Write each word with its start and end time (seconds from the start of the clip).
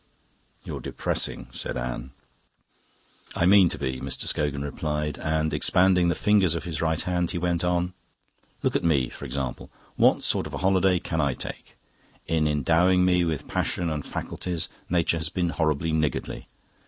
"You're 0.63 0.79
depressing," 0.79 1.47
said 1.51 1.77
Anne. 1.77 2.09
"I 3.35 3.45
mean 3.45 3.69
to 3.69 3.77
be," 3.77 3.99
Mr. 4.01 4.25
Scogan 4.25 4.63
replied, 4.63 5.19
and, 5.19 5.53
expanding 5.53 6.07
the 6.07 6.15
fingers 6.15 6.55
of 6.55 6.63
his 6.63 6.81
right 6.81 6.99
hand, 6.99 7.29
he 7.29 7.37
went 7.37 7.63
on: 7.63 7.93
"Look 8.63 8.75
at 8.75 8.83
me, 8.83 9.09
for 9.09 9.25
example. 9.25 9.69
What 9.97 10.23
sort 10.23 10.47
of 10.47 10.55
a 10.55 10.65
holiday 10.65 10.97
can 10.97 11.21
I 11.21 11.35
take? 11.35 11.77
In 12.25 12.47
endowing 12.47 13.05
me 13.05 13.23
with 13.25 13.47
passions 13.47 13.91
and 13.91 14.03
faculties 14.03 14.69
Nature 14.89 15.17
has 15.17 15.29
been 15.29 15.49
horribly 15.49 15.91
niggardly. 15.91 16.47